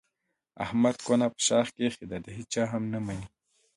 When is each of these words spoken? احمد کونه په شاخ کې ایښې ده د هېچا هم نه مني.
احمد 0.65 0.95
کونه 1.05 1.25
په 1.33 1.39
شاخ 1.47 1.67
کې 1.75 1.81
ایښې 1.85 2.05
ده 2.11 2.17
د 2.25 2.27
هېچا 2.37 2.63
هم 2.73 2.83
نه 2.93 2.99
مني. 3.05 3.27